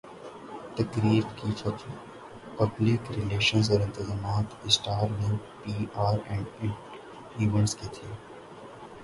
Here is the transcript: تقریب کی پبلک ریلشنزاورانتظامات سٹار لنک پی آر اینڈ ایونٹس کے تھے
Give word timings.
تقریب 0.77 1.25
کی 1.37 1.51
پبلک 2.57 3.11
ریلشنزاورانتظامات 3.11 4.47
سٹار 4.71 5.07
لنک 5.11 5.63
پی 5.63 5.85
آر 5.99 6.17
اینڈ 6.27 6.45
ایونٹس 7.37 7.75
کے 7.75 7.87
تھے 7.93 8.07